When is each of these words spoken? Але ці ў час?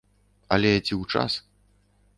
Але 0.55 0.71
ці 0.85 0.93
ў 1.01 1.15
час? 1.15 1.31